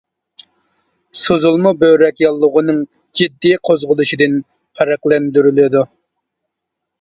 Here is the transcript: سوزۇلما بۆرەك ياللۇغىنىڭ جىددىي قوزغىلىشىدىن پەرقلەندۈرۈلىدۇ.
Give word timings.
سوزۇلما 1.23 1.73
بۆرەك 1.83 2.21
ياللۇغىنىڭ 2.23 2.79
جىددىي 3.21 3.53
قوزغىلىشىدىن 3.69 4.41
پەرقلەندۈرۈلىدۇ. 4.81 5.85